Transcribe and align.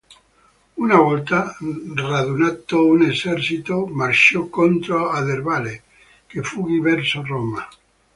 Una 0.77 0.95
volta 0.97 1.55
radunato 1.93 2.83
un 2.87 3.03
esercito, 3.03 3.85
marciò 3.85 4.47
contro 4.47 5.09
Aderbale, 5.11 5.83
che 6.25 6.41
fuggì 6.41 6.79
verso 6.79 7.21
Roma. 7.23 7.67